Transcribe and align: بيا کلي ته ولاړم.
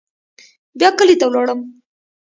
بيا 0.79 0.89
کلي 0.97 1.15
ته 1.19 1.25
ولاړم. 1.27 1.59